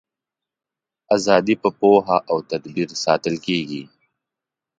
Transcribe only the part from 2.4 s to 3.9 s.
تدبیر ساتل کیږي.